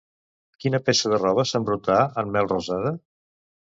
[0.65, 2.99] Quina peça de roba s'embrutà en Melrosada?